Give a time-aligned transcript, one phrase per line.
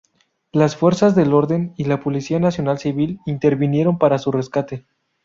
[0.51, 4.87] Las fuerzas del orden y la policía nacional civil intervinieron para su rescate.